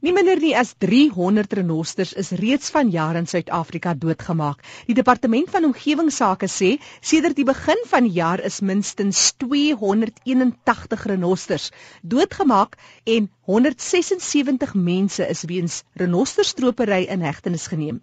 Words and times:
Nie 0.00 0.14
minder 0.16 0.38
nie 0.40 0.54
as 0.56 0.70
300 0.80 1.52
renosters 1.58 2.14
is 2.20 2.30
reeds 2.40 2.70
van 2.72 2.88
jare 2.88 3.20
in 3.20 3.26
Suid-Afrika 3.28 3.92
doodgemaak. 4.04 4.62
Die 4.88 4.96
departement 4.96 5.50
van 5.52 5.66
omgewingsake 5.68 6.48
sê 6.48 6.70
sedert 7.10 7.36
die 7.36 7.44
begin 7.44 7.82
van 7.90 8.08
die 8.08 8.14
jaar 8.16 8.40
is 8.40 8.62
minstens 8.64 9.20
281 9.44 11.04
renosters 11.12 11.68
doodgemaak 12.00 12.78
en 13.04 13.28
176 13.52 14.72
mense 14.88 15.28
is 15.36 15.44
weens 15.52 15.82
renosterstropery 16.00 17.02
in 17.04 17.20
hegtenis 17.28 17.68
geneem. 17.68 18.00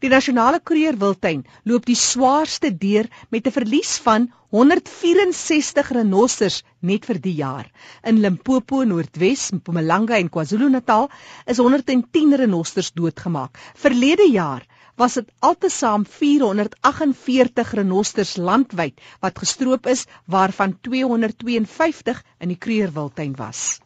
Die 0.00 0.10
nasionale 0.12 0.60
kreerwiltuin 0.60 1.44
loop 1.64 1.86
die 1.88 1.98
swaarste 2.02 2.70
deur 2.84 3.08
met 3.30 3.46
'n 3.46 3.56
verlies 3.56 3.96
van 4.04 4.28
164 4.56 5.90
renosters 5.96 6.62
net 6.80 7.04
vir 7.08 7.18
die 7.20 7.34
jaar. 7.40 7.66
In 8.02 8.20
Limpopo, 8.20 8.84
Noordwes, 8.84 9.50
Mpumalanga 9.52 10.16
en 10.18 10.30
KwaZulu-Natal 10.30 11.10
is 11.46 11.58
110 11.58 12.36
renosters 12.42 12.92
doodgemaak. 12.92 13.58
Verlede 13.74 14.30
jaar 14.30 14.66
was 14.96 15.14
dit 15.18 15.32
altesaam 15.44 16.06
448 16.08 17.72
renosters 17.80 18.36
landwyd 18.36 19.00
wat 19.20 19.38
gestroop 19.44 19.86
is, 19.86 20.06
waarvan 20.24 20.78
252 20.80 22.22
in 22.40 22.54
die 22.54 22.60
kreerwiltuin 22.68 23.36
was. 23.36 23.80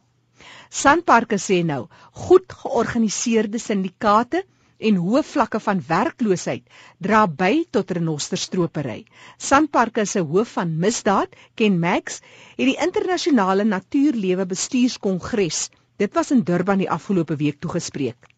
Sanparks 0.70 1.48
sê 1.51 1.65
nou, 1.66 1.88
goed 2.12 2.52
georganiseerde 2.62 3.59
syndikaate 3.59 4.45
en 4.89 4.98
hoë 5.05 5.23
vlakke 5.27 5.61
van 5.66 5.83
werkloosheid 5.89 6.65
dra 7.07 7.27
by 7.43 7.65
tot 7.77 7.93
renosterstropery. 7.97 9.05
Sandparke 9.37 10.07
se 10.07 10.25
hoof 10.33 10.57
van 10.57 10.75
misdaad, 10.84 11.37
Ken 11.55 11.79
Max, 11.83 12.21
het 12.57 12.66
die 12.66 12.79
internasionale 12.88 13.65
natuurlewe 13.65 14.47
bestuurskongres, 14.47 15.69
dit 16.01 16.15
was 16.16 16.30
in 16.30 16.45
Durban 16.48 16.80
die 16.80 16.91
afgelope 16.91 17.37
week 17.37 17.61
toegespreek. 17.61 18.30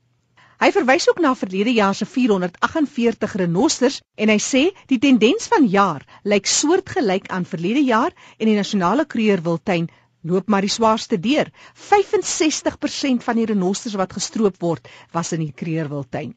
Hy 0.63 0.69
verwys 0.71 1.09
ook 1.11 1.19
na 1.19 1.33
verlede 1.35 1.73
jaar 1.75 1.95
se 1.99 2.07
448 2.07 3.33
renosters 3.41 3.97
en 4.15 4.31
hy 4.31 4.39
sê 4.39 4.61
die 4.93 5.01
tendens 5.03 5.49
van 5.51 5.67
jaar 5.67 6.05
lyk 6.23 6.47
soortgelyk 6.47 7.27
aan 7.35 7.49
verlede 7.51 7.83
jaar 7.83 8.15
en 8.39 8.47
die 8.47 8.55
nasionale 8.55 9.07
kreerwiltuin 9.15 9.89
loop 10.23 10.47
maar 10.47 10.63
die 10.63 10.71
swaarste 10.71 11.19
deur. 11.19 11.51
65% 11.91 13.27
van 13.27 13.41
die 13.41 13.49
renosters 13.51 13.99
wat 13.99 14.15
gestroop 14.15 14.61
word, 14.63 14.87
was 15.11 15.33
in 15.35 15.43
die 15.43 15.53
Kreerwiltuin. 15.53 16.35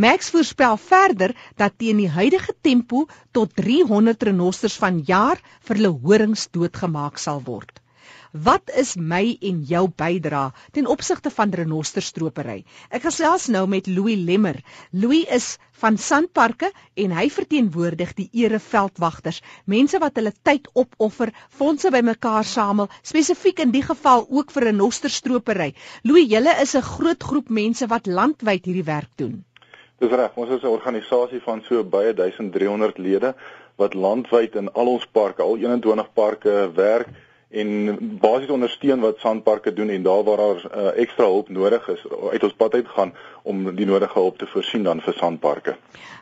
Max 0.00 0.30
voorspel 0.32 0.76
verder 0.80 1.34
dat 1.60 1.74
teen 1.76 1.98
die 2.00 2.08
huidige 2.08 2.54
tempo 2.60 3.02
tot 3.30 3.50
300 3.56 4.22
renosters 4.22 4.76
van 4.80 5.02
jaar 5.04 5.40
vir 5.68 5.76
hulle 5.76 5.90
horings 6.06 6.46
doodgemaak 6.54 7.20
sal 7.20 7.42
word. 7.44 7.82
Wat 8.32 8.72
is 8.82 8.94
my 8.96 9.36
en 9.48 9.58
jou 9.68 9.82
bydrae 10.02 10.54
ten 10.72 10.88
opsigte 10.94 11.28
van 11.34 11.52
renosterstropery? 11.60 12.64
Ek 12.88 13.04
gesels 13.04 13.50
nou 13.52 13.66
met 13.68 13.86
Louis 13.86 14.16
Lemmer. 14.16 14.62
Louis 14.96 15.28
is 15.28 15.58
van 15.84 16.00
Sandparke 16.00 16.72
en 16.96 17.12
hy 17.12 17.28
verteenwoordig 17.28 18.16
die 18.16 18.30
ereveldwagters, 18.46 19.42
mense 19.66 20.00
wat 20.00 20.16
hulle 20.16 20.32
tyd 20.42 20.72
opoffer, 20.72 21.36
fondse 21.52 21.92
bymekaar 21.92 22.48
samel, 22.48 22.88
spesifiek 23.04 23.60
in 23.60 23.76
die 23.76 23.84
geval 23.92 24.24
ook 24.30 24.56
vir 24.56 24.70
renosterstropery. 24.70 25.74
Louis, 26.08 26.32
julle 26.32 26.56
is 26.64 26.76
'n 26.80 26.90
groot 26.96 27.22
groep 27.22 27.50
mense 27.50 27.86
wat 27.86 28.06
landwyd 28.06 28.64
hierdie 28.64 28.88
werk 28.88 29.12
doen. 29.16 29.42
Dis 30.02 30.10
reg, 30.10 30.32
ons 30.34 30.50
is 30.50 30.62
'n 30.62 30.66
organisasie 30.66 31.40
van 31.40 31.60
so 31.62 31.84
baie 31.84 32.12
1300 32.14 32.96
lede 32.98 33.34
wat 33.76 33.94
landwyd 33.94 34.54
in 34.54 34.72
al 34.72 34.86
ons 34.86 35.06
parke, 35.06 35.42
al 35.42 35.56
21 35.56 36.08
parke 36.12 36.70
werk 36.74 37.08
en 37.50 37.68
basies 38.18 38.50
ondersteun 38.50 39.00
wat 39.00 39.18
sandparke 39.18 39.72
doen 39.72 39.88
en 39.88 40.02
daar 40.02 40.24
waar 40.24 40.36
daar 40.36 40.64
uh, 40.64 41.02
ekstra 41.02 41.24
hulp 41.24 41.48
nodig 41.48 41.88
is 41.88 42.02
uit 42.32 42.42
ons 42.42 42.52
pad 42.52 42.74
uit 42.74 42.88
gaan 42.88 43.12
om 43.42 43.74
die 43.76 43.86
nodige 43.86 44.18
hulp 44.18 44.38
te 44.38 44.46
voorsien 44.46 44.82
dan 44.82 45.00
vir 45.00 45.14
sandparke. 45.14 45.76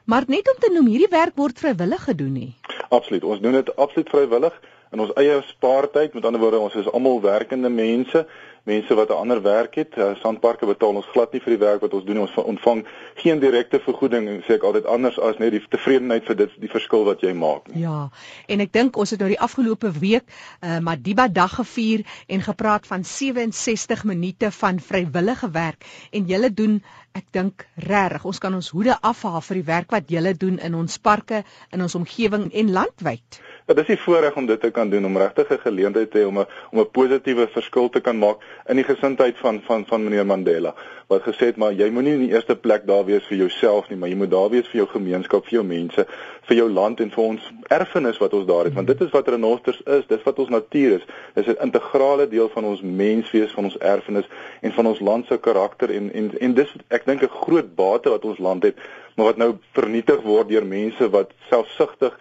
Maar 0.04 0.24
net 0.26 0.52
om 0.52 0.60
te 0.60 0.72
noem 0.74 0.86
hierdie 0.86 1.10
werk 1.10 1.36
word 1.36 1.58
vrywillig 1.58 2.04
gedoen 2.04 2.32
nie. 2.32 2.52
Absoluut. 2.88 3.24
Ons 3.24 3.40
doen 3.40 3.52
dit 3.52 3.76
absoluut 3.76 4.08
vrywillig 4.08 4.60
in 4.92 5.00
ons 5.00 5.12
eie 5.14 5.40
spaartyd. 5.46 6.14
Met 6.14 6.24
ander 6.24 6.40
woorde, 6.40 6.58
ons 6.58 6.74
is 6.74 6.92
almal 6.92 7.20
werkende 7.20 7.68
mense 7.68 8.26
mense 8.62 8.94
wat 8.94 9.08
'n 9.08 9.20
ander 9.22 9.42
werk 9.42 9.74
het. 9.74 9.96
Uh, 9.96 10.14
Sandparke 10.22 10.66
betaal 10.66 10.94
ons 10.94 11.06
glad 11.06 11.32
nie 11.32 11.40
vir 11.40 11.56
die 11.56 11.64
werk 11.64 11.80
wat 11.80 11.94
ons 11.94 12.04
doen 12.04 12.14
nie. 12.14 12.22
Ons 12.22 12.34
ontvang 12.34 12.86
geen 13.14 13.38
direkte 13.38 13.80
vergoeding, 13.80 14.42
sê 14.44 14.54
ek 14.54 14.62
altyd 14.62 14.86
anders 14.86 15.18
as 15.18 15.38
net 15.38 15.50
die 15.50 15.62
tevredenheid 15.68 16.24
vir 16.24 16.36
dit 16.36 16.50
die 16.60 16.70
verskil 16.70 17.04
wat 17.04 17.20
jy 17.20 17.32
maak. 17.32 17.68
Nie. 17.68 17.82
Ja. 17.82 18.10
En 18.46 18.60
ek 18.60 18.72
dink 18.72 18.96
ons 18.96 19.10
het 19.10 19.20
nou 19.20 19.28
die 19.28 19.40
afgelope 19.40 19.92
week 19.92 20.24
uh, 20.60 20.78
Madiba 20.78 21.28
dag 21.28 21.54
gevier 21.54 22.04
en 22.26 22.40
gepraat 22.40 22.86
van 22.86 23.04
67 23.04 24.04
minute 24.04 24.50
van 24.50 24.80
vrywillige 24.80 25.50
werk 25.50 25.84
en 26.10 26.24
julle 26.24 26.52
doen 26.52 26.82
Ek 27.18 27.26
dink 27.34 27.64
regtig 27.90 28.24
ons 28.30 28.38
kan 28.42 28.54
ons 28.54 28.68
hoede 28.70 28.94
afhaal 29.08 29.42
vir 29.42 29.58
die 29.58 29.66
werk 29.66 29.94
wat 29.94 30.12
julle 30.14 30.30
doen 30.38 30.60
in 30.62 30.76
ons 30.78 30.98
parke, 31.02 31.42
in 31.74 31.82
ons 31.82 31.96
omgewing 31.98 32.46
en 32.62 32.70
landwyd. 32.76 33.40
Ja, 33.70 33.76
dit 33.76 33.88
is 33.88 33.94
'n 33.94 34.02
voorreg 34.02 34.36
om 34.36 34.46
dit 34.46 34.60
te 34.60 34.70
kan 34.70 34.90
doen 34.90 35.04
om 35.04 35.16
regtig 35.16 35.50
'n 35.50 35.58
geleentheid 35.58 36.10
te 36.10 36.18
hê 36.18 36.26
om 36.26 36.38
'n 36.38 36.46
om 36.70 36.78
'n 36.80 36.90
positiewe 36.90 37.48
verskil 37.48 37.88
te 37.88 38.00
kan 38.00 38.18
maak 38.18 38.36
in 38.66 38.76
die 38.76 38.84
gesindheid 38.84 39.38
van 39.38 39.60
van 39.62 39.86
van 39.86 40.04
meneer 40.04 40.26
Mandela 40.26 40.74
wat 41.06 41.22
gesê 41.22 41.46
het 41.50 41.56
maar 41.56 41.72
jy 41.72 41.90
moenie 41.90 42.12
in 42.12 42.24
die 42.26 42.32
eerste 42.32 42.56
plek 42.56 42.86
daar 42.86 43.04
wees 43.04 43.24
vir 43.26 43.36
jouself 43.36 43.88
nie, 43.88 43.98
maar 43.98 44.08
jy 44.08 44.16
moet 44.16 44.30
daar 44.30 44.50
wees 44.50 44.68
vir 44.68 44.76
jou 44.80 44.86
gemeenskap, 44.86 45.44
vir 45.44 45.52
jou 45.52 45.64
mense, 45.64 46.06
vir 46.42 46.56
jou 46.56 46.70
land 46.70 47.00
en 47.00 47.10
vir 47.10 47.24
ons 47.24 47.52
erfenis 47.68 48.18
wat 48.18 48.34
ons 48.34 48.46
daar 48.46 48.64
het, 48.64 48.74
want 48.74 48.86
dit 48.86 49.00
is 49.00 49.10
wat 49.10 49.28
renosters 49.28 49.82
is, 49.86 50.06
dis 50.06 50.22
wat 50.22 50.38
ons 50.38 50.48
natuur 50.48 50.92
is. 50.92 51.06
Dis 51.34 51.46
'n 51.46 51.62
integrale 51.62 52.28
deel 52.28 52.48
van 52.48 52.64
ons 52.64 52.80
menswees, 52.82 53.52
van 53.52 53.64
ons 53.64 53.78
erfenis 53.78 54.28
en 54.60 54.72
van 54.72 54.86
ons 54.86 55.00
land 55.00 55.26
se 55.26 55.38
karakter 55.38 55.90
en 55.90 56.12
en 56.12 56.30
en 56.40 56.54
dis 56.54 56.74
ek 56.88 57.06
dink 57.06 57.22
'n 57.22 57.28
groot 57.28 57.74
bate 57.74 58.10
wat 58.10 58.24
ons 58.24 58.38
land 58.38 58.62
het, 58.62 58.76
maar 59.16 59.26
wat 59.26 59.36
nou 59.36 59.58
vernietig 59.72 60.22
word 60.22 60.48
deur 60.48 60.66
mense 60.66 61.10
wat 61.10 61.30
selfsugtig 61.48 62.18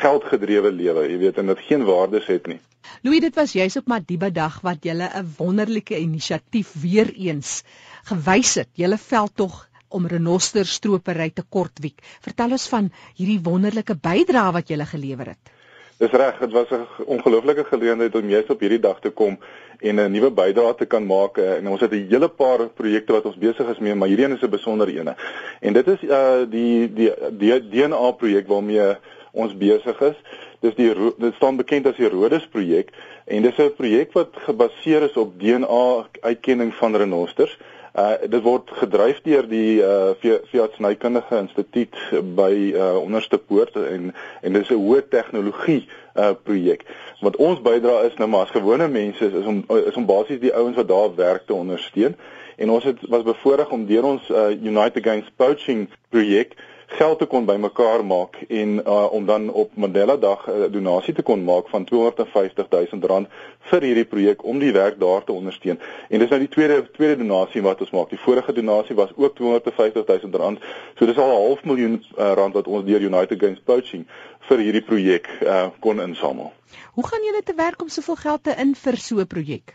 geldgedrewe 0.00 0.72
lewe, 0.72 1.06
jy 1.10 1.18
weet, 1.18 1.38
en 1.38 1.52
dit 1.52 1.64
geen 1.68 1.84
waardes 1.84 2.26
het 2.26 2.46
nie. 2.46 2.60
Louis, 3.02 3.20
dit 3.20 3.34
was 3.36 3.52
juis 3.52 3.76
op 3.76 3.88
Madiba 3.88 4.30
dag 4.30 4.60
wat 4.66 4.84
jy 4.84 4.94
'n 4.96 5.34
wonderlike 5.38 5.96
inisiatief 5.98 6.72
weer 6.82 7.12
eens 7.14 7.62
gewys 8.04 8.54
het. 8.54 8.68
Julle 8.74 8.98
veldtog 8.98 9.68
om 9.88 10.06
renoster 10.06 10.66
stropery 10.66 11.30
te 11.34 11.42
kortwiek. 11.48 11.98
Vertel 12.22 12.50
ons 12.56 12.68
van 12.68 12.90
hierdie 13.16 13.40
wonderlike 13.42 13.94
bydrae 13.94 14.52
wat 14.52 14.68
jy 14.70 14.84
gelewer 14.84 15.34
het. 15.34 15.56
Dis 16.00 16.14
reg, 16.16 16.38
dit 16.40 16.52
was 16.52 16.70
'n 16.70 16.86
ongelooflike 17.06 17.64
geleentheid 17.64 18.14
om 18.14 18.28
juist 18.28 18.50
op 18.50 18.60
hierdie 18.60 18.80
dag 18.80 19.00
te 19.00 19.10
kom 19.10 19.38
en 19.80 20.00
'n 20.00 20.12
nuwe 20.12 20.30
bydrae 20.30 20.74
te 20.74 20.86
kan 20.86 21.06
maak 21.06 21.36
en 21.36 21.68
ons 21.68 21.80
het 21.80 21.92
'n 21.92 22.08
hele 22.08 22.28
paar 22.28 22.68
projekte 22.68 23.12
wat 23.12 23.24
ons 23.24 23.36
besig 23.36 23.68
is 23.68 23.78
mee, 23.78 23.94
maar 23.94 24.08
hierdie 24.08 24.24
een 24.24 24.36
is 24.36 24.42
'n 24.42 24.50
besondere 24.50 24.98
een. 24.98 25.14
En 25.60 25.72
dit 25.72 25.86
is 25.86 26.02
uh 26.02 26.44
die 26.48 26.92
die 26.92 27.12
die 27.30 27.68
DNA 27.68 28.10
projek 28.10 28.48
waarmee 28.48 28.96
ons 29.32 29.56
besig 29.56 30.00
is. 30.00 30.16
Dis 30.60 30.74
die 30.74 30.90
dit 30.94 31.34
staan 31.34 31.56
bekend 31.56 31.86
as 31.86 31.96
die 31.96 32.08
Rhodes 32.08 32.46
projek 32.52 32.90
en 33.26 33.42
dis 33.42 33.58
'n 33.58 33.74
projek 33.76 34.12
wat 34.12 34.36
gebaseer 34.46 35.02
is 35.02 35.16
op 35.16 35.38
DNA 35.40 36.06
uitkenning 36.20 36.74
van 36.74 36.96
renosters. 36.96 37.58
Uh 37.94 38.14
dit 38.22 38.42
word 38.42 38.70
gedryf 38.70 39.18
deur 39.22 39.48
die 39.48 39.82
uh 39.82 40.14
Veeartsenykundige 40.22 41.36
Instituut 41.36 41.96
by 42.36 42.72
uh 42.74 42.96
Onderste 43.00 43.38
Poort 43.38 43.74
en 43.74 44.14
en 44.42 44.52
dis 44.52 44.70
'n 44.70 44.78
hoë 44.78 45.08
tegnologie 45.08 45.88
uh 46.14 46.30
projek. 46.42 46.84
Wat 47.20 47.36
ons 47.36 47.60
bydra 47.60 48.02
is 48.02 48.14
nou 48.14 48.28
maar 48.28 48.46
as 48.46 48.54
gewone 48.54 48.88
mense 48.88 49.24
is, 49.26 49.32
is 49.32 49.44
om 49.44 49.64
is 49.86 49.96
om 49.96 50.06
basies 50.06 50.40
die 50.40 50.54
ouens 50.54 50.76
wat 50.76 50.88
daar 50.88 51.14
werk 51.14 51.46
te 51.46 51.54
ondersteun. 51.54 52.16
En 52.56 52.70
ons 52.70 52.84
het 52.84 52.98
was 53.08 53.22
bevoorreg 53.22 53.70
om 53.70 53.86
deur 53.86 54.04
ons 54.04 54.30
uh 54.30 54.50
Unite 54.50 55.00
Against 55.00 55.36
Poaching 55.36 55.88
projek 56.08 56.54
geld 56.90 57.18
te 57.18 57.26
kon 57.26 57.46
bymekaar 57.46 58.02
maak 58.04 58.36
en 58.48 58.70
uh, 58.82 59.12
om 59.12 59.26
dan 59.26 59.50
op 59.50 59.70
Mandela 59.74 60.16
Dag 60.16 60.46
'n 60.46 60.50
uh, 60.50 60.72
donasie 60.72 61.14
te 61.14 61.22
kon 61.22 61.44
maak 61.44 61.68
van 61.68 61.84
250 61.84 62.66
000 62.68 63.06
rand 63.12 63.28
vir 63.70 63.82
hierdie 63.82 64.04
projek 64.04 64.44
om 64.44 64.58
die 64.58 64.72
werk 64.72 65.00
daar 65.00 65.24
te 65.24 65.32
ondersteun. 65.32 65.78
En 66.08 66.18
dis 66.18 66.28
nou 66.28 66.40
die 66.40 66.48
tweede 66.48 66.90
tweede 66.90 67.16
donasie 67.16 67.62
wat 67.62 67.80
ons 67.80 67.90
maak. 67.90 68.10
Die 68.10 68.18
vorige 68.18 68.52
donasie 68.52 68.96
was 68.96 69.10
ook 69.16 69.36
250 69.36 70.06
000 70.06 70.42
rand. 70.42 70.58
So 70.98 71.06
dis 71.06 71.18
al 71.18 71.30
'n 71.30 71.46
half 71.46 71.64
miljoen 71.64 72.04
uh, 72.18 72.32
rand 72.32 72.54
wat 72.54 72.66
ons 72.66 72.84
deur 72.84 73.00
United 73.00 73.42
Against 73.42 73.64
Poaching 73.64 74.06
vir 74.48 74.58
hierdie 74.58 74.84
projek 74.84 75.28
uh, 75.42 75.66
kon 75.80 76.00
insamel. 76.00 76.52
Hoe 76.92 77.06
gaan 77.06 77.22
julle 77.22 77.42
te 77.42 77.54
werk 77.54 77.82
om 77.82 77.88
soveel 77.88 78.16
geld 78.16 78.42
te 78.44 78.54
in 78.58 78.74
vir 78.74 78.96
so 78.96 79.16
'n 79.16 79.26
projek? 79.26 79.74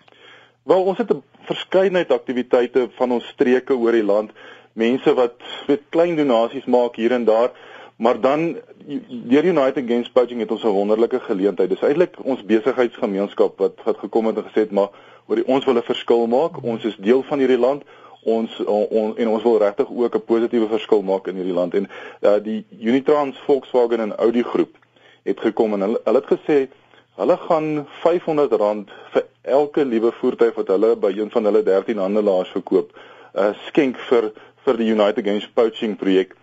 Wel, 0.63 0.84
ons 0.84 0.98
het 0.98 1.12
'n 1.12 1.24
verskeidenheid 1.45 2.12
aktiwiteite 2.12 2.90
van 2.98 3.12
ons 3.12 3.28
streke 3.28 3.74
oor 3.74 3.92
die 3.92 4.04
land 4.04 4.31
mense 4.75 5.13
wat 5.13 5.39
weet 5.68 5.88
klein 5.89 6.16
donasies 6.16 6.66
maak 6.66 6.95
hier 7.00 7.16
en 7.16 7.25
daar 7.25 7.51
maar 7.95 8.19
dan 8.19 8.57
deur 9.07 9.45
United 9.45 9.83
Against 9.83 10.13
Poaching 10.13 10.39
het 10.39 10.51
ons 10.51 10.63
'n 10.63 10.68
wonderlike 10.68 11.19
geleentheid. 11.19 11.69
Dis 11.69 11.81
eintlik 11.81 12.16
ons 12.24 12.45
besigheidsgemeenskap 12.45 13.57
wat 13.57 13.74
wat 13.83 13.98
gekom 13.98 14.25
het 14.25 14.38
en 14.38 14.44
gesê 14.44 14.68
het 14.68 14.72
maar 14.72 14.89
oor 15.27 15.36
die 15.36 15.48
ons 15.48 15.66
wil 15.66 15.75
'n 15.75 15.81
verskil 15.81 16.27
maak. 16.27 16.63
Ons 16.63 16.83
is 16.83 16.95
deel 16.95 17.24
van 17.24 17.39
hierdie 17.39 17.57
land. 17.57 17.83
Ons 18.24 18.63
on, 18.66 18.86
on, 18.89 19.18
en 19.18 19.27
ons 19.27 19.44
wil 19.44 19.57
regtig 19.57 19.88
ook 19.89 20.16
'n 20.16 20.24
positiewe 20.25 20.68
verskil 20.68 21.01
maak 21.01 21.28
in 21.28 21.36
hierdie 21.36 21.54
land 21.54 21.74
en 21.74 21.89
uh, 22.21 22.36
die 22.44 22.66
Unitrans 22.80 23.38
Volkswagen 23.45 24.00
en 24.00 24.16
Audi 24.16 24.44
groep 24.44 24.75
het 25.24 25.39
gekom 25.39 25.74
en 25.74 25.81
hulle 25.81 26.01
hulle 26.04 26.21
het 26.24 26.39
gesê 26.39 26.68
hulle 27.16 27.38
gaan 27.38 27.88
R500 28.04 28.92
vir 29.13 29.25
elke 29.42 29.86
liewe 29.86 30.12
voertuig 30.12 30.56
wat 30.56 30.68
hulle 30.68 30.95
by 30.95 31.13
een 31.18 31.31
van 31.31 31.45
hulle 31.45 31.63
13 31.63 31.98
handelaars 31.98 32.50
verkoop 32.50 32.92
uh, 33.33 33.54
skenk 33.68 33.98
vir 34.10 34.31
vir 34.66 34.78
die 34.82 34.90
United 34.92 35.22
Against 35.24 35.54
Poaching 35.54 35.96
projek. 35.98 36.36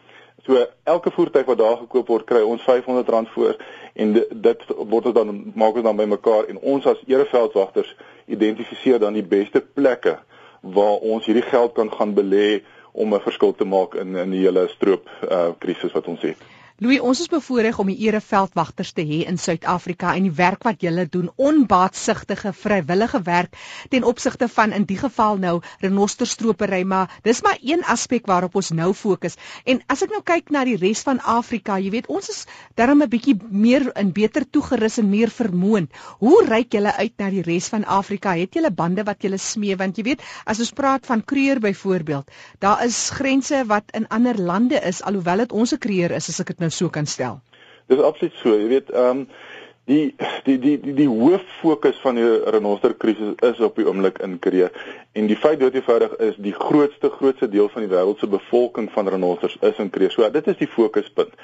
So 0.47 0.59
elke 0.85 1.11
voertuig 1.15 1.47
wat 1.47 1.59
daar 1.59 1.77
gekoop 1.85 2.09
word, 2.11 2.27
kry 2.27 2.43
ons 2.43 2.63
R500 2.67 3.31
voor 3.35 3.57
en 3.95 4.13
dit, 4.17 4.33
dit 4.47 4.65
word 4.77 5.11
ons 5.11 5.15
dan 5.15 5.31
maak 5.55 5.77
ons 5.79 5.87
dan 5.87 5.99
bymekaar 5.99 6.49
en 6.51 6.59
ons 6.75 6.87
as 6.91 7.03
ereveldwagters 7.07 7.93
identifiseer 8.27 8.99
dan 9.03 9.15
die 9.15 9.27
beste 9.27 9.61
plekke 9.63 10.17
waar 10.63 11.03
ons 11.03 11.27
hierdie 11.27 11.47
geld 11.47 11.75
kan 11.79 11.91
gaan 11.93 12.15
belê 12.15 12.63
om 12.93 13.15
'n 13.15 13.21
verskil 13.21 13.55
te 13.55 13.65
maak 13.65 13.95
in 13.95 14.17
in 14.17 14.31
die 14.31 14.43
hele 14.47 14.69
stroop 14.69 15.09
uh 15.31 15.53
krisis 15.59 15.93
wat 15.93 16.09
ons 16.09 16.23
het. 16.23 16.37
Louis, 16.83 16.99
ons 16.99 17.21
is 17.23 17.29
bevoorreg 17.31 17.77
om 17.79 17.87
die 17.93 18.09
ereveldwagters 18.09 18.89
te 18.97 19.05
hê 19.07 19.21
in 19.31 19.37
Suid-Afrika 19.39 20.17
en 20.19 20.25
die 20.27 20.35
werk 20.35 20.65
wat 20.67 20.81
julle 20.83 21.05
doen, 21.07 21.29
onbaatsigtige 21.39 22.51
vrywillige 22.59 23.21
werk 23.23 23.53
ten 23.93 24.03
opsigte 24.03 24.49
van 24.51 24.75
in 24.75 24.83
die 24.89 24.97
geval 24.99 25.39
nou 25.39 25.53
renosterstropery, 25.85 26.81
maar 26.83 27.13
dis 27.23 27.39
maar 27.47 27.61
een 27.63 27.85
aspek 27.87 28.27
waarop 28.27 28.59
ons 28.59 28.73
nou 28.75 28.89
fokus. 28.99 29.39
En 29.63 29.79
as 29.95 30.03
ek 30.03 30.11
nou 30.11 30.25
kyk 30.27 30.51
na 30.51 30.65
die 30.67 30.75
res 30.81 31.05
van 31.07 31.21
Afrika, 31.23 31.77
jy 31.79 31.93
weet, 31.95 32.09
ons 32.11 32.33
is 32.35 32.41
darm 32.75 32.99
'n 33.07 33.09
bietjie 33.15 33.37
meer 33.51 33.87
en 33.95 34.11
beter 34.11 34.43
toegerus 34.51 34.99
en 34.99 35.11
meer 35.11 35.31
vermoond. 35.31 35.87
Hoe 36.19 36.43
reik 36.49 36.75
julle 36.75 36.97
uit 36.99 37.15
na 37.19 37.31
die 37.31 37.47
res 37.47 37.69
van 37.69 37.85
Afrika? 37.85 38.35
Het 38.35 38.59
julle 38.59 38.75
bande 38.75 39.05
wat 39.05 39.23
julle 39.23 39.39
smee 39.39 39.77
want 39.77 39.97
jy 39.99 40.03
weet, 40.11 40.27
as 40.47 40.59
ons 40.59 40.75
praat 40.75 41.07
van 41.07 41.23
kreer 41.23 41.61
byvoorbeeld, 41.61 42.27
daar 42.59 42.85
is 42.85 43.11
grense 43.11 43.65
wat 43.67 43.85
in 43.95 44.09
ander 44.09 44.35
lande 44.35 44.83
is 44.83 45.03
alhoewel 45.03 45.47
dit 45.47 45.53
ons 45.53 45.69
se 45.69 45.79
kreer 45.79 46.11
is 46.11 46.29
as 46.29 46.41
ek 46.41 46.47
dit 46.49 46.59
nou 46.59 46.72
so 46.73 46.89
kan 46.89 47.07
stel. 47.07 47.41
Dis 47.87 48.01
absoluut 48.01 48.39
so. 48.43 48.57
Jy 48.59 48.69
weet, 48.73 48.91
ehm 48.91 49.25
um, 49.25 49.27
die 49.85 50.15
die 50.45 50.59
die 50.59 50.77
die, 50.81 50.93
die 50.95 51.09
hoof 51.09 51.43
fokus 51.61 51.97
van 52.05 52.15
die 52.15 52.27
renoster 52.55 52.95
krisis 52.95 53.35
is 53.43 53.61
op 53.67 53.77
die 53.77 53.87
oomblik 53.89 54.21
in 54.23 54.37
Korea 54.39 54.69
en 55.19 55.27
die 55.27 55.37
feit 55.37 55.63
eenvoudig 55.63 56.15
is 56.23 56.39
die 56.39 56.55
grootste 56.55 57.11
grootste 57.11 57.49
deel 57.51 57.69
van 57.73 57.83
die 57.83 57.91
wêreld 57.91 58.23
se 58.23 58.31
bevolking 58.31 58.91
van 58.95 59.11
renosters 59.11 59.57
is 59.61 59.81
in 59.83 59.91
Korea. 59.91 60.11
So 60.15 60.31
dit 60.31 60.47
is 60.47 60.61
die 60.61 60.71
fokuspunt. 60.71 61.35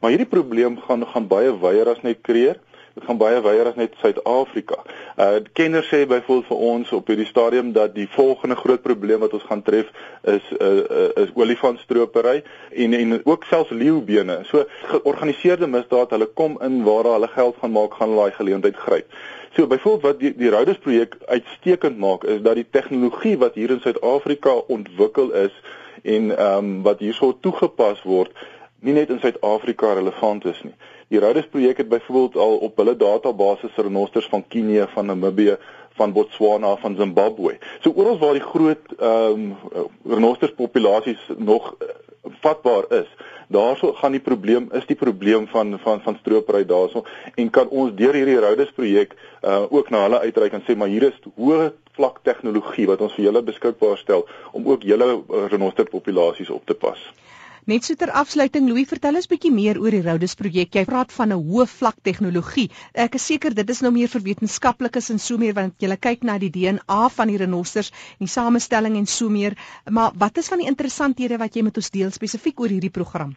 Maar 0.00 0.12
hierdie 0.12 0.28
probleem 0.28 0.76
gaan 0.80 1.06
gaan 1.06 1.28
baie 1.30 1.54
wyer 1.62 1.88
as 1.94 2.02
net 2.04 2.20
Korea 2.22 2.54
dit 2.96 3.04
gaan 3.04 3.18
baie 3.20 3.40
wyer 3.44 3.68
as 3.68 3.76
net 3.76 3.96
Suid-Afrika. 4.00 4.78
Uh 5.20 5.42
kenners 5.52 5.88
sê 5.92 6.06
byvoorbeeld 6.08 6.46
vir 6.48 6.62
ons 6.70 6.92
op 6.96 7.10
hierdie 7.12 7.28
stadium 7.28 7.74
dat 7.76 7.92
die 7.94 8.06
volgende 8.14 8.56
groot 8.56 8.80
probleem 8.82 9.20
wat 9.20 9.34
ons 9.36 9.44
gaan 9.50 9.62
tref 9.66 9.90
is 10.24 10.46
uh, 10.56 10.70
uh 10.80 11.10
is 11.26 11.34
olifantstropery 11.36 12.40
en 12.86 12.96
en 12.96 13.18
ook 13.24 13.44
selfs 13.50 13.74
leeubene. 13.76 14.38
So 14.48 14.64
georganiseerde 14.94 15.68
misdaad, 15.68 16.16
hulle 16.16 16.30
kom 16.40 16.56
in 16.64 16.82
waar 16.88 17.12
hulle 17.12 17.28
geld 17.34 17.60
gaan 17.60 17.76
maak, 17.76 18.00
gaan 18.00 18.16
daai 18.16 18.32
geleentheid 18.38 18.80
gryp. 18.86 19.12
So 19.56 19.66
byvoorbeeld 19.66 20.08
wat 20.08 20.20
die, 20.20 20.32
die 20.36 20.50
Rouders 20.50 20.80
projek 20.80 21.20
uitstekend 21.26 21.98
maak 22.00 22.24
is 22.24 22.40
dat 22.42 22.56
die 22.56 22.66
tegnologie 22.70 23.36
wat 23.44 23.60
hier 23.60 23.76
in 23.76 23.84
Suid-Afrika 23.84 24.56
ontwikkel 24.72 25.32
is 25.46 25.52
en 26.02 26.32
ehm 26.32 26.64
um, 26.64 26.82
wat 26.82 27.04
hierso 27.04 27.36
toegepas 27.40 28.02
word 28.08 28.32
nie 28.86 28.94
net 28.94 29.10
in 29.10 29.18
Suid-Afrika 29.22 29.92
relevant 29.98 30.46
is 30.46 30.60
nie. 30.62 30.74
Die 31.10 31.20
Rhodes 31.22 31.46
projek 31.50 31.82
het 31.82 31.88
byvoorbeeld 31.90 32.36
al 32.42 32.56
op 32.66 32.78
hulle 32.82 32.96
database 32.98 33.70
renosters 33.74 34.26
van 34.30 34.44
Kenia, 34.48 34.86
van 34.94 35.06
Namibië, 35.06 35.56
van 35.98 36.12
Botswana, 36.12 36.76
van 36.76 36.96
Zimbabwe. 36.96 37.58
So 37.80 37.92
oral 37.94 38.18
waar 38.18 38.38
die 38.38 38.46
groot 38.46 38.96
ehm 38.98 39.46
um, 39.46 39.56
renosters 40.06 40.54
populasies 40.54 41.22
nog 41.36 41.74
uh, 41.78 41.88
vatbaar 42.40 42.84
is, 43.02 43.08
daarso 43.48 43.92
gaan 43.92 44.16
die 44.16 44.20
probleem 44.20 44.68
is 44.72 44.86
die 44.86 44.96
probleem 44.98 45.46
van 45.46 45.78
van 45.82 46.00
van 46.02 46.18
stropery 46.20 46.64
daarso 46.66 47.04
en 47.34 47.50
kan 47.50 47.68
ons 47.68 47.94
deur 47.94 48.14
hierdie 48.14 48.38
Rhodes 48.42 48.72
projek 48.74 49.14
uh, 49.42 49.62
ook 49.70 49.90
na 49.90 50.02
hulle 50.02 50.18
uitreik 50.20 50.52
en 50.58 50.64
sê 50.66 50.76
maar 50.76 50.90
hier 50.90 51.06
is 51.10 51.20
hoë 51.36 51.70
vlak 51.98 52.18
tegnologie 52.22 52.88
wat 52.90 53.00
ons 53.00 53.14
vir 53.14 53.28
julle 53.28 53.42
beskikbaar 53.46 53.98
stel 54.02 54.26
om 54.52 54.66
ook 54.66 54.82
julle 54.82 55.12
uh, 55.14 55.46
renoster 55.52 55.86
populasies 55.90 56.50
op 56.50 56.66
te 56.66 56.74
pas. 56.74 56.98
Net 57.70 57.82
so 57.82 57.96
ter 57.98 58.12
afsluiting 58.18 58.68
Louis, 58.70 58.86
vertel 58.86 59.16
ons 59.18 59.26
bietjie 59.30 59.50
meer 59.54 59.78
oor 59.82 59.90
die 59.90 60.02
Rhodes 60.04 60.36
projek. 60.38 60.76
Jy 60.78 60.84
praat 60.86 61.14
van 61.14 61.32
'n 61.34 61.38
hoë 61.48 61.64
vlak 61.70 61.96
tegnologie. 62.08 62.66
Ek 63.04 63.16
is 63.18 63.26
seker 63.30 63.56
dit 63.58 63.72
is 63.74 63.80
nou 63.82 63.90
meer 63.96 64.12
vir 64.12 64.22
wetenskaplikes 64.28 65.10
en 65.10 65.18
so 65.24 65.42
meer 65.44 65.56
want 65.58 65.74
jy 65.82 65.96
kyk 66.06 66.22
na 66.30 66.38
die 66.38 66.52
DNA 66.58 67.00
van 67.16 67.34
die 67.34 67.42
renosters 67.42 67.90
en 67.90 68.28
die 68.28 68.34
samestelling 68.36 68.96
en 69.02 69.10
so 69.18 69.28
meer. 69.28 69.58
Maar 69.90 70.14
wat 70.14 70.38
is 70.38 70.54
van 70.54 70.62
die 70.62 70.70
interessanthede 70.70 71.42
wat 71.42 71.56
jy 71.56 71.66
met 71.66 71.76
ons 71.76 71.90
deel 71.90 72.14
spesifiek 72.14 72.60
oor 72.60 72.70
hierdie 72.70 72.94
program? 73.00 73.34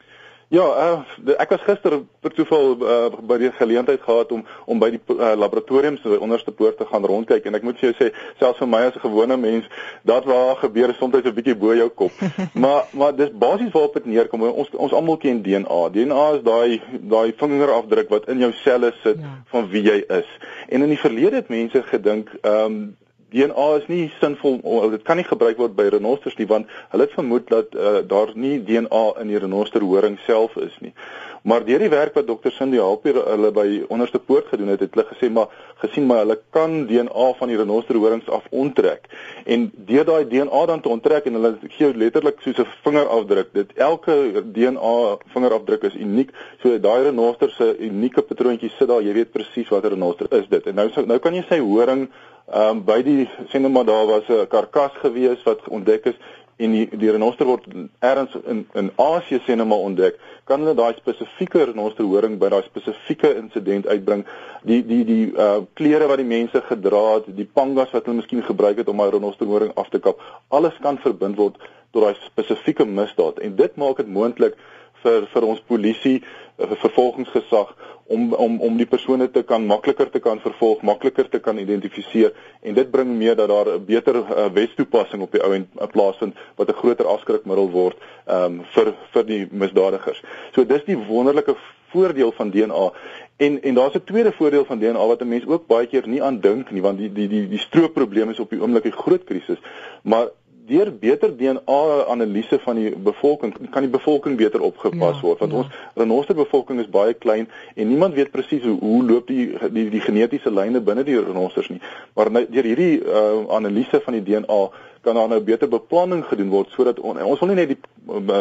Ja, 0.50 0.66
uh, 0.66 1.34
ek 1.38 1.52
was 1.54 1.62
gister 1.62 1.94
per 2.26 2.34
toeval 2.34 2.72
uh, 2.82 3.10
by 3.30 3.36
die 3.38 3.52
geleentheid 3.54 4.02
gehad 4.02 4.32
om 4.34 4.40
om 4.66 4.80
by 4.82 4.88
die 4.96 5.02
uh, 5.14 5.36
laboratoriums 5.38 6.02
by 6.02 6.18
onderste 6.18 6.50
poort 6.50 6.80
te 6.80 6.88
gaan 6.90 7.06
rondkyk 7.06 7.46
en 7.46 7.58
ek 7.60 7.68
moet 7.68 7.78
vir 7.78 7.92
jou 7.92 7.98
sê 8.00 8.08
selfs 8.42 8.58
vir 8.64 8.70
my 8.72 8.80
as 8.88 8.98
'n 8.98 9.04
gewone 9.04 9.38
mens, 9.38 9.68
dat 10.10 10.26
waar 10.26 10.58
gebeur 10.64 10.96
soms 10.98 11.22
'n 11.22 11.36
bietjie 11.38 11.54
bo 11.54 11.76
jou 11.78 11.90
kop. 11.90 12.18
maar 12.64 12.90
maar 12.98 13.14
dis 13.16 13.30
basies 13.30 13.70
waarop 13.78 13.94
dit 13.94 14.06
neerkom. 14.06 14.42
Ons 14.50 14.74
ons 14.74 14.94
almal 14.94 15.22
ken 15.22 15.44
DNA. 15.46 15.82
DNA 15.94 16.26
is 16.40 16.42
daai 16.42 16.82
daai 16.98 17.34
vingerafdruk 17.38 18.10
wat 18.10 18.26
in 18.28 18.42
jou 18.42 18.52
selle 18.64 18.90
sit 19.04 19.22
ja. 19.22 19.36
van 19.54 19.70
wie 19.70 19.84
jy 19.86 20.02
is. 20.02 20.30
En 20.70 20.82
in 20.82 20.90
die 20.90 21.04
verlede 21.06 21.46
het 21.46 21.54
mense 21.54 21.84
gedink, 21.84 22.34
ehm 22.42 22.66
um, 22.66 22.98
DNA 23.32 23.68
is 23.78 23.88
nie 23.88 24.12
sinvol 24.20 24.60
dit 24.92 25.04
kan 25.08 25.18
nie 25.18 25.28
gebruik 25.28 25.58
word 25.58 25.76
by 25.78 25.90
renosters 25.94 26.38
nie 26.40 26.48
want 26.50 26.70
hulle 26.92 27.08
het 27.08 27.18
vermoed 27.18 27.50
dat 27.50 27.76
uh, 27.76 28.00
daar 28.08 28.34
nie 28.36 28.60
DNA 28.64 29.04
in 29.22 29.34
die 29.34 29.42
renoster 29.42 29.86
horing 29.86 30.20
self 30.26 30.56
is 30.58 30.76
nie. 30.80 30.94
Maar 31.42 31.64
deur 31.64 31.80
die 31.80 31.90
werk 31.90 32.18
wat 32.18 32.28
dokter 32.28 32.52
Cindy 32.52 32.80
Halpier 32.82 33.16
hulle 33.24 33.52
by 33.56 33.68
onderste 33.88 34.20
poort 34.20 34.50
gedoen 34.52 34.74
het, 34.74 34.82
het 34.84 34.96
hulle 34.96 35.06
gesê 35.08 35.30
maar 35.32 35.48
gesien 35.80 36.06
maar 36.08 36.24
hulle 36.26 36.36
kan 36.52 36.86
DNA 36.88 37.28
van 37.40 37.52
die 37.52 37.58
renoster 37.58 37.96
horings 37.96 38.28
af 38.30 38.48
onttrek. 38.52 39.08
En 39.46 39.70
deur 39.88 40.06
daai 40.06 40.28
DNA 40.28 40.66
dan 40.72 40.82
te 40.84 40.92
onttrek 40.92 41.30
en 41.30 41.40
hulle 41.40 41.54
gee 41.78 41.94
letterlik 41.96 42.42
soos 42.44 42.60
'n 42.60 42.68
vingerafdruk. 42.84 43.54
Dit 43.54 43.72
elke 43.76 44.44
DNA 44.52 45.18
vingerafdruk 45.34 45.84
is 45.84 45.96
uniek. 45.96 46.32
So 46.62 46.80
daai 46.80 47.04
renoster 47.04 47.50
se 47.50 47.78
unieke 47.80 48.22
patroontjie 48.22 48.72
sit 48.78 48.88
daar, 48.88 49.02
jy 49.02 49.14
weet 49.14 49.32
presies 49.32 49.70
watter 49.70 49.92
renoster 49.92 50.28
is 50.32 50.48
dit. 50.50 50.68
En 50.68 50.76
nou 50.76 50.90
nou 51.06 51.20
kan 51.20 51.34
jy 51.34 51.46
sy 51.50 51.60
horing 51.60 52.10
Ehm 52.50 52.70
um, 52.70 52.84
by 52.84 53.02
die 53.04 53.70
maar 53.70 53.86
daar 53.86 54.06
was 54.06 54.28
'n 54.28 54.48
karkas 54.48 54.92
gewees 55.02 55.44
wat 55.44 55.68
ontdek 55.68 56.06
is 56.06 56.18
en 56.58 56.72
die 56.72 56.88
die 56.92 57.12
renoster 57.12 57.46
word 57.46 57.66
ergens 58.00 58.36
in 58.46 58.68
in 58.74 58.92
Asië 58.96 59.56
maar 59.56 59.78
ontdek. 59.78 60.20
Kan 60.44 60.60
hulle 60.60 60.76
daai 60.76 60.94
spesifieke 60.98 61.64
renoster 61.64 62.04
horing 62.04 62.38
by 62.40 62.50
daai 62.50 62.64
spesifieke 62.64 63.36
insident 63.36 63.88
uitbring? 63.88 64.26
Die 64.64 64.86
die 64.86 65.06
die 65.06 65.32
uh 65.32 65.62
klere 65.74 66.08
wat 66.08 66.18
die 66.18 66.26
mense 66.26 66.62
gedra 66.62 67.14
het, 67.14 67.36
die 67.36 67.50
pangas 67.54 67.92
wat 67.92 68.06
hulle 68.06 68.18
miskien 68.18 68.44
gebruik 68.44 68.78
het 68.78 68.88
om 68.88 68.98
daai 68.98 69.12
renoster 69.12 69.46
horing 69.46 69.72
af 69.76 69.90
te 69.90 70.00
kap, 70.00 70.20
alles 70.48 70.74
kan 70.82 70.98
verbind 70.98 71.38
word 71.38 71.56
tot 71.92 72.04
daai 72.04 72.16
spesifieke 72.26 72.86
misdaad 72.86 73.40
en 73.40 73.56
dit 73.56 73.76
maak 73.76 73.98
dit 73.98 74.08
moontlik 74.08 74.58
vir 75.04 75.28
vir 75.34 75.48
ons 75.48 75.62
polisie 75.68 76.18
uh, 76.20 76.76
vervolgingsgesag 76.84 77.76
om 78.10 78.34
om 78.34 78.60
om 78.62 78.78
die 78.78 78.88
persone 78.90 79.28
te 79.32 79.44
kan 79.44 79.66
makliker 79.70 80.10
te 80.10 80.20
kan 80.20 80.40
vervolg, 80.42 80.82
makliker 80.82 81.30
te 81.30 81.40
kan 81.40 81.58
identifiseer 81.62 82.34
en 82.62 82.78
dit 82.78 82.92
bring 82.92 83.12
mee 83.18 83.36
dat 83.36 83.50
daar 83.50 83.70
'n 83.76 83.86
beter 83.86 84.16
uh, 84.16 84.48
wetstoepassing 84.54 85.22
op 85.22 85.32
die 85.32 85.44
ou 85.44 85.54
en 85.54 85.68
plaasvind 85.94 86.34
wat 86.56 86.70
'n 86.70 86.80
groter 86.82 87.06
afskrikmiddel 87.06 87.70
word 87.70 87.98
um, 88.28 88.62
vir 88.74 88.94
vir 89.14 89.26
die 89.26 89.48
misdadigers. 89.52 90.24
So 90.56 90.66
dis 90.66 90.84
die 90.86 90.98
wonderlike 90.98 91.56
voordeel 91.92 92.32
van 92.32 92.50
DNA 92.50 92.92
en 93.38 93.62
en 93.62 93.74
daar's 93.74 93.96
'n 93.96 94.04
tweede 94.04 94.32
voordeel 94.32 94.66
van 94.66 94.80
DNA 94.80 95.06
wat 95.08 95.22
'n 95.22 95.28
mens 95.28 95.46
ook 95.46 95.68
baie 95.68 95.88
keer 95.88 96.08
nie 96.08 96.24
aan 96.24 96.40
dink 96.40 96.72
nie 96.72 96.82
want 96.82 96.98
die 96.98 97.12
die 97.12 97.28
die 97.28 97.48
die 97.48 97.60
stroopprobleem 97.60 98.30
is 98.30 98.40
op 98.40 98.50
die 98.50 98.62
oomblik 98.62 98.86
'n 98.86 98.92
groot 98.92 99.24
krisis, 99.24 99.58
maar 100.02 100.28
deur 100.70 100.92
beter 101.02 101.32
DNA-analise 101.38 102.60
van 102.64 102.80
die 102.80 102.92
bevolking 102.96 103.54
kan 103.74 103.86
die 103.86 103.92
bevolking 103.92 104.38
beter 104.38 104.62
opgepas 104.66 105.20
ja, 105.20 105.26
word 105.26 105.44
want 105.44 105.56
ja. 105.56 105.64
ons 105.64 105.80
renoster 106.00 106.38
bevolking 106.38 106.80
is 106.84 106.90
baie 106.92 107.14
klein 107.14 107.50
en 107.76 107.90
niemand 107.90 108.18
weet 108.18 108.32
presies 108.32 108.64
hoe 108.68 108.78
hoe 108.80 109.02
loop 109.06 109.28
die 109.28 109.50
die, 109.74 109.88
die 109.90 110.04
genetiese 110.04 110.54
lyne 110.54 110.82
binne 110.82 111.04
die 111.08 111.18
renosters 111.20 111.70
nie. 111.74 111.82
Maar 112.16 112.32
nou, 112.32 112.46
deur 112.50 112.70
hierdie 112.70 113.02
uh, 113.02 113.46
analise 113.56 114.02
van 114.06 114.18
die 114.18 114.24
DNA 114.24 114.62
kan 115.02 115.16
daar 115.16 115.30
nou 115.32 115.40
beter 115.42 115.70
beplanning 115.72 116.26
gedoen 116.28 116.50
word 116.50 116.72
sodat 116.76 117.00
on, 117.00 117.22
ons 117.24 117.40
wil 117.40 117.52
nie 117.54 117.60
net 117.62 117.74
die 117.74 117.80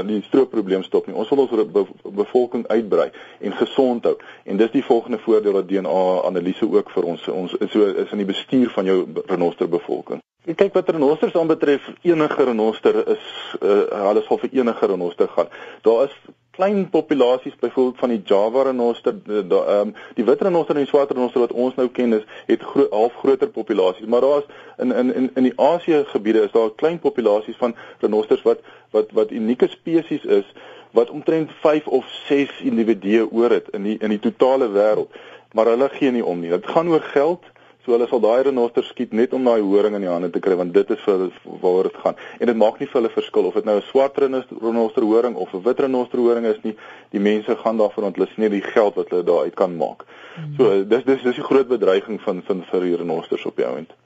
die 0.08 0.22
stroopprobleem 0.26 0.82
stop 0.82 1.06
nie. 1.06 1.16
Ons 1.16 1.28
wil 1.32 1.44
ons 1.44 1.72
be, 1.72 1.84
bevolking 2.22 2.64
uitbrei 2.68 3.10
en 3.44 3.58
gesond 3.60 4.08
hou. 4.08 4.16
En 4.44 4.56
dis 4.56 4.72
die 4.72 4.84
volgende 4.84 5.20
voordeel 5.24 5.60
dat 5.60 5.68
DNA 5.68 6.06
analise 6.30 6.70
ook 6.70 6.94
vir 6.94 7.10
ons 7.14 7.28
ons 7.28 7.58
so 7.68 7.92
is 7.92 8.16
in 8.16 8.24
die 8.24 8.32
bestuur 8.32 8.72
van 8.74 8.88
jou 8.88 9.02
renoster 9.26 9.68
bevolking 9.68 10.22
En 10.22 10.27
kyk 10.54 10.72
wat 10.72 10.88
renosters 10.88 11.36
aanbetref, 11.36 11.90
enige 12.02 12.44
renoster 12.44 13.00
is 13.08 13.24
uh, 13.60 13.84
hulle 14.08 14.22
sal 14.26 14.38
vir 14.38 14.52
enige 14.60 14.86
renoster 14.86 15.28
gaan. 15.28 15.50
Daar 15.82 16.04
is 16.04 16.14
klein 16.58 16.88
populasies 16.90 17.56
byvoorbeeld 17.56 17.98
van 17.98 18.08
die 18.08 18.22
Java 18.24 18.62
renoster, 18.62 19.14
die 19.24 19.58
um, 19.74 19.94
die 20.14 20.24
wit 20.24 20.40
renoster 20.42 20.74
en 20.74 20.82
die 20.82 20.90
swart 20.90 21.12
renoster 21.14 21.44
wat 21.44 21.52
ons 21.52 21.76
nou 21.78 21.86
ken 21.94 22.16
is 22.16 22.24
het 22.48 22.64
gro 22.70 22.88
half 22.90 23.14
groter 23.20 23.50
populasies, 23.54 24.06
maar 24.06 24.24
daar's 24.26 24.48
in 24.76 24.92
in 24.92 25.14
in 25.14 25.30
in 25.34 25.46
die 25.46 25.54
Asië 25.56 26.02
gebiede 26.14 26.42
is 26.48 26.56
daar 26.56 26.74
klein 26.74 26.98
populasies 26.98 27.56
van 27.56 27.76
renosters 28.00 28.42
wat 28.42 28.64
wat 28.90 29.14
wat 29.20 29.30
unieke 29.30 29.68
spesies 29.68 30.24
is 30.24 30.50
wat 30.90 31.10
omtrent 31.10 31.52
5 31.60 31.86
of 31.86 32.10
6 32.26 32.60
individue 32.60 33.30
oor 33.30 33.50
het 33.50 33.68
in 33.68 33.82
die 33.82 33.96
in 33.98 34.10
die 34.16 34.20
totale 34.20 34.68
wêreld, 34.68 35.14
maar 35.52 35.66
hulle 35.66 35.88
gee 35.88 36.10
nie 36.10 36.24
om 36.24 36.40
nie. 36.40 36.50
Dit 36.50 36.66
gaan 36.66 36.88
oor 36.88 37.06
geld 37.14 37.44
So 37.88 37.94
hulle 37.96 38.04
sal 38.10 38.20
daai 38.20 38.42
renosters 38.44 38.90
skiet 38.92 39.14
net 39.16 39.32
om 39.32 39.46
daai 39.48 39.62
horing 39.64 39.94
in 39.96 40.02
die 40.04 40.10
hande 40.12 40.28
te 40.28 40.42
kry 40.44 40.58
want 40.60 40.74
dit 40.76 40.90
is 40.92 41.04
vir 41.06 41.22
waaroor 41.62 41.86
dit 41.88 41.94
gaan. 42.02 42.18
En 42.36 42.50
dit 42.50 42.58
maak 42.62 42.82
nie 42.82 42.88
vir 42.90 42.98
hulle 42.98 43.10
verskil 43.14 43.46
of 43.48 43.54
dit 43.56 43.64
nou 43.64 43.76
'n 43.78 43.86
swart 43.88 44.18
renoster 44.20 45.06
horing 45.06 45.36
of 45.44 45.54
'n 45.54 45.62
wit 45.64 45.80
renoster 45.80 46.20
horing 46.20 46.44
is 46.44 46.60
nie. 46.64 46.74
Die 47.16 47.20
mense 47.28 47.56
gaan 47.56 47.80
daarvoor 47.80 48.04
want 48.04 48.16
hulle 48.16 48.28
sien 48.28 48.44
nie 48.44 48.60
die 48.60 48.68
geld 48.74 48.94
wat 49.00 49.08
hulle 49.08 49.24
daaruit 49.24 49.54
kan 49.54 49.76
maak. 49.76 50.04
Hmm. 50.36 50.52
So 50.58 50.84
dis 50.84 51.04
dis 51.04 51.22
dis 51.22 51.38
'n 51.38 51.48
groot 51.48 51.68
bedreiging 51.68 52.20
van 52.20 52.42
van 52.42 52.62
vir 52.70 52.80
die 52.80 52.96
renosters 52.96 53.46
op 53.46 53.56
die 53.56 53.64
oomblik. 53.64 53.96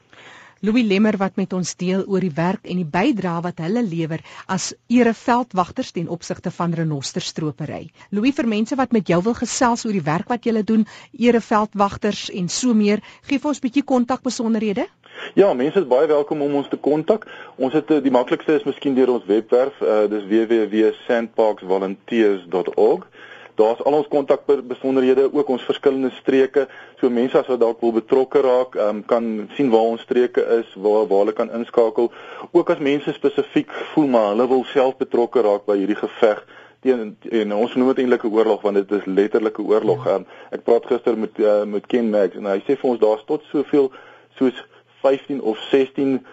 Louis 0.64 0.84
Lemmer 0.86 1.16
wat 1.18 1.34
met 1.34 1.50
ons 1.58 1.72
deel 1.74 2.04
oor 2.06 2.22
die 2.22 2.36
werk 2.36 2.68
en 2.70 2.78
die 2.78 2.86
bydrae 2.86 3.42
wat 3.42 3.58
hulle 3.64 3.82
lewer 3.82 4.20
as 4.46 4.68
ereveldwagters 4.94 5.90
ten 5.96 6.06
opsigte 6.06 6.54
van 6.54 6.70
renosterstropery. 6.78 7.90
Louis 8.14 8.30
vir 8.36 8.46
mense 8.52 8.76
wat 8.78 8.94
met 8.94 9.10
jou 9.10 9.18
wil 9.26 9.34
gesels 9.34 9.82
oor 9.88 9.96
die 9.98 10.06
werk 10.06 10.30
wat 10.30 10.46
julle 10.46 10.62
doen, 10.62 10.86
ereveldwagters 11.18 12.30
en 12.30 12.46
so 12.46 12.78
meer, 12.78 13.02
gee 13.26 13.42
vir 13.42 13.50
ons 13.50 13.58
'n 13.58 13.66
bietjie 13.66 13.82
kontakbesonderhede. 13.82 14.86
Ja, 15.34 15.50
mense 15.52 15.80
is 15.80 15.90
baie 15.90 16.06
welkom 16.06 16.42
om 16.42 16.54
ons 16.54 16.68
te 16.68 16.78
kontak. 16.78 17.26
Ons 17.56 17.72
het 17.72 17.90
eh, 17.90 18.02
die 18.02 18.10
maklikste 18.14 18.54
is 18.54 18.64
miskien 18.64 18.94
deur 18.94 19.10
ons 19.18 19.26
webwerf, 19.26 19.82
uh, 19.82 20.06
dis 20.06 20.24
www.sandparksvolunteers.org. 20.30 23.06
Daar's 23.54 23.82
al 23.84 23.92
ons 23.92 24.08
kontakbesonderhede, 24.08 25.28
ook 25.32 25.48
ons 25.48 25.62
verskillende 25.62 26.10
streke. 26.10 26.68
So 27.00 27.10
mense 27.10 27.38
as 27.38 27.46
wat 27.46 27.60
dalk 27.60 27.80
wil 27.80 27.92
betrokke 27.92 28.40
raak, 28.40 28.74
um, 28.80 29.04
kan 29.04 29.48
sien 29.56 29.70
waar 29.70 29.92
ons 29.92 30.00
streke 30.00 30.44
is, 30.58 30.74
waar 30.74 31.06
waar 31.06 31.24
hulle 31.24 31.36
kan 31.36 31.52
inskakel. 31.52 32.12
Ook 32.50 32.70
as 32.70 32.78
mense 32.78 33.12
spesifiek 33.12 33.70
voel 33.92 34.06
maar 34.06 34.28
hulle 34.32 34.48
wil 34.48 34.64
self 34.72 34.96
betrokke 34.96 35.44
raak 35.44 35.66
by 35.68 35.76
hierdie 35.82 36.00
geveg 36.00 36.44
teen 36.82 37.16
en 37.30 37.52
ons 37.54 37.74
noem 37.78 37.92
dit 37.92 38.02
eintlik 38.02 38.24
'n 38.26 38.34
oorlog 38.34 38.62
want 38.66 38.74
dit 38.74 38.92
is 38.98 39.04
letterlik 39.06 39.58
'n 39.58 39.68
oorlog. 39.70 40.06
Um, 40.06 40.26
ek 40.50 40.64
praat 40.64 40.86
gister 40.86 41.18
met 41.18 41.38
uh, 41.38 41.64
met 41.64 41.86
Ken 41.86 42.10
Max 42.10 42.36
en 42.36 42.46
hy 42.46 42.58
sê 42.66 42.76
vir 42.80 42.90
ons 42.90 42.98
daar's 42.98 43.24
tot 43.24 43.42
soveel 43.52 43.92
soos 44.38 44.66
15 45.02 45.40
of 45.40 45.58
16 45.70 46.26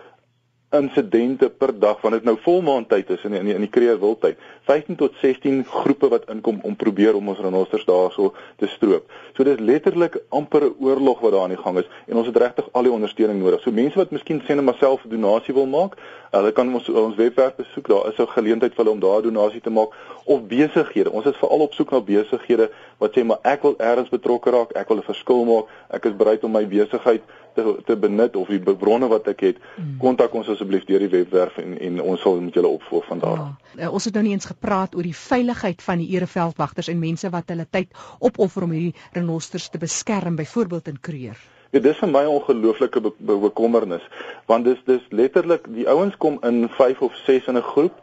insidente 0.72 1.50
per 1.50 1.80
dag 1.80 2.02
want 2.02 2.14
dit 2.14 2.24
nou 2.24 2.36
volmaandtyd 2.44 3.10
is 3.10 3.24
in 3.26 3.34
in 3.34 3.48
die, 3.48 3.56
die 3.58 3.70
kreer 3.74 3.98
wildtyd 4.00 4.38
15 4.70 5.00
tot 5.00 5.16
16 5.22 5.64
groepe 5.66 6.10
wat 6.12 6.28
inkom 6.30 6.60
om 6.62 6.76
probeer 6.78 7.16
om 7.18 7.32
ons 7.34 7.42
renosters 7.42 7.86
daarso 7.88 8.34
te 8.62 8.68
stroop. 8.70 9.08
So 9.34 9.44
dis 9.44 9.60
letterlik 9.60 10.20
amper 10.30 10.68
'n 10.68 10.76
oorlog 10.80 11.20
wat 11.20 11.32
daar 11.32 11.42
aan 11.42 11.56
die 11.56 11.64
gang 11.64 11.78
is 11.78 11.90
en 12.06 12.18
ons 12.18 12.28
het 12.28 12.38
regtig 12.38 12.70
al 12.72 12.84
die 12.84 12.92
ondersteuning 12.92 13.42
nodig. 13.42 13.62
So 13.62 13.72
mense 13.72 13.98
wat 13.98 14.12
miskien 14.12 14.42
sê 14.42 14.56
net 14.56 14.64
maar 14.64 14.78
self 14.80 15.06
'n 15.06 15.10
donasie 15.10 15.54
wil 15.54 15.66
maak, 15.66 15.98
hulle 16.32 16.52
kan 16.52 16.74
ons 16.74 16.90
ons 16.90 17.16
webwerf 17.16 17.56
besoek. 17.56 17.88
Daar 17.88 18.08
is 18.08 18.20
'n 18.20 18.28
geleentheid 18.28 18.74
vir 18.74 18.84
hulle 18.84 18.94
om 18.94 19.00
daar 19.00 19.20
'n 19.20 19.34
donasie 19.34 19.62
te 19.62 19.70
maak 19.70 19.90
of 20.26 20.42
besighede. 20.48 21.12
Ons 21.12 21.26
is 21.26 21.38
veral 21.38 21.60
op 21.60 21.74
soek 21.74 21.92
na 21.92 22.02
besighede 22.02 22.70
wat 22.98 23.12
sê 23.18 23.24
maar 23.24 23.40
ek 23.42 23.62
wil 23.62 23.76
ergens 23.78 24.10
betrokke 24.10 24.50
raak, 24.50 24.72
ek 24.72 24.88
wil 24.88 24.98
'n 24.98 25.04
verskil 25.04 25.46
maak, 25.46 25.66
ek 25.90 26.06
is 26.06 26.16
bereid 26.16 26.44
om 26.44 26.52
my 26.52 26.68
besigheid 26.68 27.22
te 27.60 27.76
te 27.86 27.98
benut 28.08 28.36
of 28.36 28.48
die 28.48 28.60
bronne 28.60 29.08
wat 29.12 29.28
ek 29.28 29.46
het, 29.48 29.62
hmm. 29.76 29.98
kontak 30.02 30.34
ons 30.34 30.50
asseblief 30.56 30.88
deur 30.90 31.06
die 31.06 31.12
webwerf 31.14 31.60
en 31.62 31.78
en 31.78 32.02
ons 32.02 32.26
sal 32.26 32.42
met 32.42 32.58
julle 32.58 32.74
opvolg 32.80 33.06
van 33.12 33.20
daar. 33.20 33.46
Ja, 33.76 33.86
uh, 33.86 33.94
ons 33.94 34.10
het 34.10 34.18
nou 34.18 34.24
nie 34.24 34.34
eens 34.38 34.50
gepraat 34.50 34.96
oor 34.96 35.08
die 35.08 35.16
veiligheid 35.16 35.86
van 35.86 36.04
die 36.04 36.10
ereveldwagters 36.16 36.92
en 36.92 37.00
mense 37.00 37.30
wat 37.30 37.54
hulle 37.54 37.68
tyd 37.70 37.96
opoffer 38.20 38.68
om 38.68 38.76
hierdie 38.76 38.96
renosters 39.14 39.70
te 39.70 39.82
beskerm, 39.82 40.36
byvoorbeeld 40.40 40.94
in 40.94 41.00
Kruger. 41.00 41.40
Ja, 41.70 41.80
dis 41.80 42.00
vir 42.02 42.10
my 42.10 42.24
'n 42.26 42.34
ongelooflike 42.34 43.02
be 43.02 43.12
be 43.18 43.36
bekommernis 43.38 44.06
want 44.48 44.66
dis 44.66 44.80
dis 44.86 45.04
letterlik 45.10 45.68
die 45.74 45.88
ouens 45.88 46.16
kom 46.18 46.40
in 46.42 46.70
5 46.70 47.02
of 47.02 47.16
6 47.26 47.48
in 47.48 47.58
'n 47.58 47.62
groep 47.74 47.94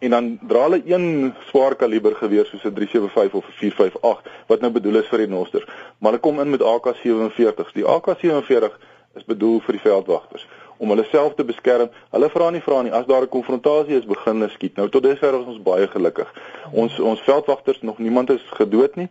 en 0.00 0.10
dan 0.10 0.38
dra 0.48 0.62
hulle 0.62 0.82
een 0.84 1.32
swaar 1.48 1.74
kaliber 1.74 2.14
geweer 2.14 2.44
soos 2.44 2.64
'n 2.64 2.74
375 2.74 3.34
of 3.34 3.46
'n 3.48 3.52
458 3.52 4.32
wat 4.46 4.60
nou 4.60 4.72
bedoel 4.72 4.96
is 4.96 5.08
vir 5.08 5.18
die 5.18 5.32
nosters 5.36 5.64
maar 5.98 6.12
hulle 6.12 6.26
kom 6.28 6.40
in 6.40 6.50
met 6.50 6.60
AK47s 6.60 7.72
die 7.72 7.88
AK47 7.94 8.76
is 9.16 9.24
bedoel 9.24 9.60
vir 9.60 9.78
die 9.78 9.84
veldwagters 9.84 10.46
om 10.78 10.90
hulle 10.92 11.06
self 11.10 11.34
te 11.34 11.44
beskerm. 11.44 11.88
Hulle 12.12 12.28
vra 12.30 12.50
nie 12.50 12.60
vra 12.60 12.82
nie 12.82 12.92
as 12.92 13.06
daar 13.06 13.22
'n 13.22 13.28
konfrontasie 13.28 13.96
is 13.96 14.04
begin 14.04 14.40
hulle 14.40 14.50
skiet. 14.50 14.76
Nou 14.76 14.88
tot 14.88 15.02
dusver 15.02 15.40
is 15.40 15.46
ons 15.46 15.62
baie 15.62 15.88
gelukkig. 15.88 16.32
Ons 16.72 17.00
ons 17.00 17.20
veldwagters 17.20 17.80
nog 17.82 17.98
niemand 17.98 18.30
is 18.30 18.42
gedood 18.50 18.96
nie 18.96 19.08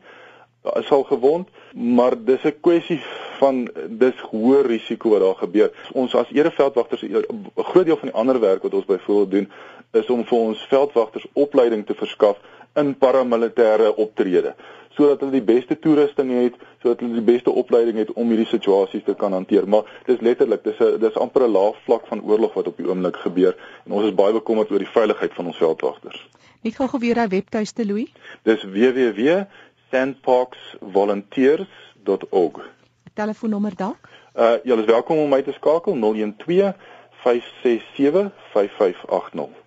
is 0.73 0.91
al 0.91 1.03
gewond, 1.03 1.47
maar 1.73 2.13
dis 2.23 2.43
'n 2.43 2.59
kwessie 2.61 3.01
van 3.37 3.69
dis 3.89 4.15
hoë 4.31 4.65
risiko 4.65 5.09
wat 5.09 5.19
daar 5.19 5.35
gebeur. 5.35 5.71
Ons 5.91 6.15
as 6.15 6.31
ereveldwagters 6.31 7.01
'n 7.01 7.25
groot 7.55 7.85
deel 7.85 7.97
van 7.97 8.09
die 8.09 8.17
ander 8.17 8.39
werk 8.39 8.63
wat 8.63 8.73
ons 8.73 8.85
byvoorbeeld 8.85 9.31
doen 9.31 9.51
is 9.91 10.09
om 10.09 10.25
vir 10.25 10.37
ons 10.37 10.65
veldwagters 10.67 11.25
opleiding 11.33 11.85
te 11.85 11.93
verskaf 11.93 12.37
in 12.75 12.97
paramilitêre 12.97 13.95
optrede 13.95 14.55
sodat 14.95 15.19
hulle 15.19 15.35
die 15.35 15.43
beste 15.43 15.75
toerusting 15.75 16.29
het, 16.31 16.53
sodat 16.79 17.01
hulle 17.03 17.17
die 17.17 17.27
beste 17.27 17.51
opleiding 17.51 17.97
het 17.99 18.13
om 18.15 18.29
hierdie 18.31 18.47
situasies 18.47 19.03
te 19.03 19.11
kan 19.19 19.33
hanteer. 19.35 19.67
Maar 19.67 19.83
dis 20.07 20.21
letterlik, 20.23 20.63
dis 20.63 20.79
'n 20.79 20.99
dis 20.99 21.17
amper 21.19 21.43
'n 21.43 21.51
laaf 21.51 21.75
vlak 21.83 22.07
van 22.07 22.23
oorlog 22.23 22.53
wat 22.53 22.67
op 22.67 22.77
die 22.77 22.87
oomblik 22.87 23.15
gebeur 23.15 23.55
en 23.85 23.91
ons 23.91 24.05
is 24.05 24.15
baie 24.15 24.33
bekommerd 24.33 24.71
oor 24.71 24.79
die 24.79 24.95
veiligheid 24.97 25.33
van 25.33 25.45
ons 25.45 25.57
veldwagters. 25.57 26.27
Net 26.61 26.75
gou 26.75 26.87
geweer 26.87 27.15
hy 27.15 27.27
webtuiste 27.27 27.85
Louis. 27.85 28.11
Dis 28.43 28.63
www 28.63 29.45
sandparksvolunteers.org. 29.91 32.69
Telefoonnommer 33.13 33.75
dalk? 33.75 34.09
Uh 34.35 34.53
julle 34.63 34.81
is 34.81 34.87
welkom 34.87 35.17
om 35.17 35.29
my 35.29 35.41
te 35.41 35.51
skakel 35.51 35.93
012 36.37 36.73
567 37.23 38.31
5580. 38.53 39.64